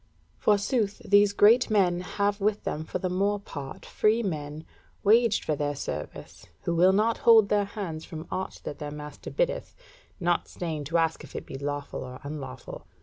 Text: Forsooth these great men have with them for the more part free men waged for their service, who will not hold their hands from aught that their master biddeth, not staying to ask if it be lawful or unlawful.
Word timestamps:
Forsooth 0.39 0.97
these 1.05 1.31
great 1.31 1.69
men 1.69 1.99
have 2.01 2.41
with 2.41 2.63
them 2.63 2.83
for 2.85 2.97
the 2.97 3.07
more 3.07 3.39
part 3.39 3.85
free 3.85 4.23
men 4.23 4.65
waged 5.03 5.43
for 5.45 5.55
their 5.55 5.75
service, 5.75 6.47
who 6.63 6.73
will 6.73 6.91
not 6.91 7.19
hold 7.19 7.49
their 7.49 7.65
hands 7.65 8.03
from 8.03 8.27
aught 8.31 8.61
that 8.63 8.79
their 8.79 8.89
master 8.89 9.29
biddeth, 9.29 9.75
not 10.19 10.47
staying 10.47 10.85
to 10.85 10.97
ask 10.97 11.23
if 11.23 11.35
it 11.35 11.45
be 11.45 11.55
lawful 11.59 12.03
or 12.03 12.19
unlawful. 12.23 12.87